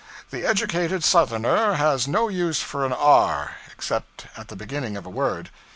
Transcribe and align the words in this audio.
The 0.31 0.47
educated 0.47 1.03
Southerner 1.03 1.75
has 1.75 2.07
no 2.07 2.27
use 2.27 2.59
for 2.59 2.87
an 2.87 2.91
r, 2.91 3.57
except 3.71 4.25
at 4.35 4.47
the 4.47 4.55
beginning 4.55 4.97
of 4.97 5.05
a 5.05 5.09
word. 5.11 5.51